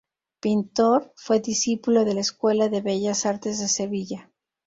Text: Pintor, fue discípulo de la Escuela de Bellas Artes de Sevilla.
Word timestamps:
Pintor, 0.39 1.13
fue 1.15 1.39
discípulo 1.41 2.05
de 2.05 2.15
la 2.15 2.21
Escuela 2.21 2.69
de 2.69 2.81
Bellas 2.81 3.23
Artes 3.27 3.59
de 3.59 3.67
Sevilla. 3.67 4.31